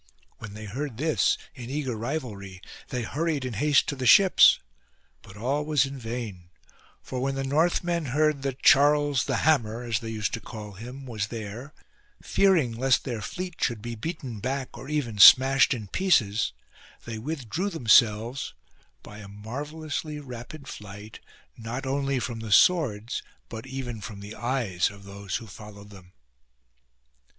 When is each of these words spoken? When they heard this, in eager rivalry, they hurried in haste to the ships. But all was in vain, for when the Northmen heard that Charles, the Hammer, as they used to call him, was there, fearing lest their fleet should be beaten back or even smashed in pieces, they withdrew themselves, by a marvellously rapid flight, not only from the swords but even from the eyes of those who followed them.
When 0.39 0.55
they 0.55 0.65
heard 0.65 0.97
this, 0.97 1.37
in 1.53 1.69
eager 1.69 1.95
rivalry, 1.95 2.59
they 2.87 3.03
hurried 3.03 3.45
in 3.45 3.53
haste 3.53 3.85
to 3.89 3.95
the 3.95 4.07
ships. 4.07 4.57
But 5.21 5.37
all 5.37 5.63
was 5.63 5.85
in 5.85 5.99
vain, 5.99 6.49
for 7.03 7.19
when 7.21 7.35
the 7.35 7.43
Northmen 7.43 8.05
heard 8.05 8.41
that 8.41 8.63
Charles, 8.63 9.25
the 9.25 9.35
Hammer, 9.45 9.83
as 9.83 9.99
they 9.99 10.09
used 10.09 10.33
to 10.33 10.39
call 10.41 10.71
him, 10.71 11.05
was 11.05 11.27
there, 11.27 11.75
fearing 12.19 12.71
lest 12.71 13.03
their 13.03 13.21
fleet 13.21 13.57
should 13.59 13.79
be 13.79 13.93
beaten 13.93 14.39
back 14.39 14.75
or 14.75 14.89
even 14.89 15.19
smashed 15.19 15.71
in 15.71 15.85
pieces, 15.87 16.51
they 17.05 17.19
withdrew 17.19 17.69
themselves, 17.69 18.55
by 19.03 19.19
a 19.19 19.27
marvellously 19.27 20.19
rapid 20.19 20.67
flight, 20.67 21.19
not 21.55 21.85
only 21.85 22.17
from 22.17 22.39
the 22.39 22.51
swords 22.51 23.21
but 23.49 23.67
even 23.67 24.01
from 24.01 24.19
the 24.19 24.33
eyes 24.33 24.89
of 24.89 25.03
those 25.03 25.35
who 25.35 25.45
followed 25.45 25.91
them. 25.91 26.11